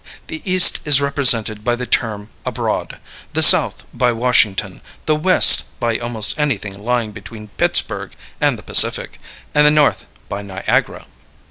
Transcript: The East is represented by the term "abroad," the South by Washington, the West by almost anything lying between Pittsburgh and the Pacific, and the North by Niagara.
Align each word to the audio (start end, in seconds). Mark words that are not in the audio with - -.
The 0.25 0.41
East 0.51 0.79
is 0.83 0.99
represented 0.99 1.63
by 1.63 1.75
the 1.75 1.85
term 1.85 2.31
"abroad," 2.43 2.97
the 3.33 3.43
South 3.43 3.83
by 3.93 4.11
Washington, 4.11 4.81
the 5.05 5.13
West 5.15 5.79
by 5.79 5.99
almost 5.99 6.39
anything 6.39 6.83
lying 6.83 7.11
between 7.11 7.49
Pittsburgh 7.49 8.13
and 8.39 8.57
the 8.57 8.63
Pacific, 8.63 9.19
and 9.53 9.63
the 9.67 9.69
North 9.69 10.07
by 10.27 10.41
Niagara. 10.41 11.05